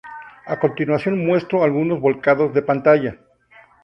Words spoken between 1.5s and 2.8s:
algunos volcados de